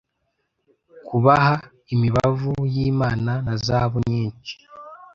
[1.07, 1.53] Kubaha
[1.93, 4.53] imibavu yimana na Zahabu nyinhi